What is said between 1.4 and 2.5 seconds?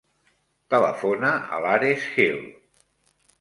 a l'Ares Hill.